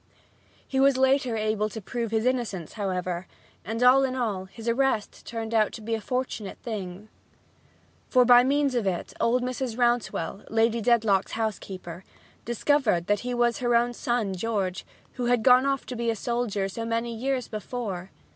He 0.67 0.79
was 0.79 0.95
able 0.95 1.03
later 1.03 1.69
to 1.69 1.79
prove 1.79 2.09
his 2.09 2.25
innocence, 2.25 2.73
however, 2.73 3.27
and, 3.63 3.83
all 3.83 4.03
in 4.03 4.15
all, 4.15 4.45
his 4.45 4.67
arrest 4.67 5.27
turned 5.27 5.53
out 5.53 5.71
to 5.73 5.81
be 5.83 5.93
a 5.93 6.01
fortunate 6.01 6.57
thing. 6.63 7.07
For 8.09 8.25
by 8.25 8.43
means 8.43 8.73
of 8.73 8.87
it 8.87 9.13
old 9.21 9.43
Mrs. 9.43 9.77
Rouncewell, 9.77 10.45
Lady 10.49 10.81
Dedlock's 10.81 11.33
housekeeper, 11.33 12.03
discovered 12.45 13.05
that 13.05 13.19
he 13.19 13.35
was 13.35 13.59
her 13.59 13.75
own 13.75 13.93
son 13.93 14.33
George, 14.33 14.87
who 15.17 15.27
had 15.27 15.43
gone 15.43 15.67
off 15.67 15.85
to 15.85 15.95
be 15.95 16.09
a 16.09 16.15
soldier 16.15 16.67
so 16.67 16.83
many 16.83 17.13
years 17.15 17.47
before. 17.47 18.09